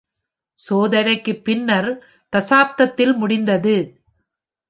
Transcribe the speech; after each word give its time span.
சோதனை 0.59 1.21
பின்னர் 1.41 1.89
தசாப்தத்தில் 2.33 3.13
முடிந்தது. 3.13 3.75